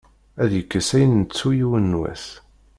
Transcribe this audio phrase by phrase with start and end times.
[0.43, 2.25] Ad yekkes ayen nettu yiwen n wass.